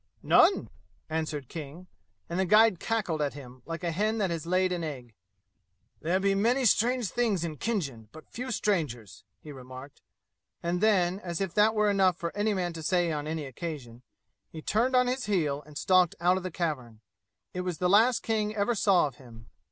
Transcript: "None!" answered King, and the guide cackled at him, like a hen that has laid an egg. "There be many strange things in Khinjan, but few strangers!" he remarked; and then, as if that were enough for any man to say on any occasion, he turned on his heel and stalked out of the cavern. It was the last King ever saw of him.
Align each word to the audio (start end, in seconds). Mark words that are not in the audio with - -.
"None!" 0.23 0.71
answered 1.11 1.47
King, 1.47 1.85
and 2.27 2.39
the 2.39 2.45
guide 2.45 2.79
cackled 2.79 3.21
at 3.21 3.35
him, 3.35 3.61
like 3.67 3.83
a 3.83 3.91
hen 3.91 4.17
that 4.17 4.31
has 4.31 4.47
laid 4.47 4.71
an 4.71 4.83
egg. 4.83 5.13
"There 6.01 6.19
be 6.19 6.33
many 6.33 6.65
strange 6.65 7.09
things 7.11 7.43
in 7.43 7.57
Khinjan, 7.57 8.09
but 8.11 8.27
few 8.27 8.49
strangers!" 8.49 9.25
he 9.41 9.51
remarked; 9.51 10.01
and 10.63 10.81
then, 10.81 11.19
as 11.19 11.39
if 11.39 11.53
that 11.53 11.75
were 11.75 11.87
enough 11.87 12.17
for 12.17 12.35
any 12.35 12.55
man 12.55 12.73
to 12.73 12.81
say 12.81 13.11
on 13.11 13.27
any 13.27 13.45
occasion, 13.45 14.01
he 14.49 14.63
turned 14.63 14.95
on 14.95 15.05
his 15.05 15.27
heel 15.27 15.61
and 15.67 15.77
stalked 15.77 16.15
out 16.19 16.35
of 16.35 16.41
the 16.41 16.49
cavern. 16.49 17.01
It 17.53 17.61
was 17.61 17.77
the 17.77 17.87
last 17.87 18.23
King 18.23 18.55
ever 18.55 18.73
saw 18.73 19.05
of 19.05 19.17
him. 19.17 19.49